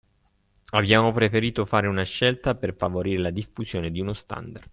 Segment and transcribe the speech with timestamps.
[0.71, 4.67] Abbiamo preferito fare una scelta, per favorire la diffusione di uno standard.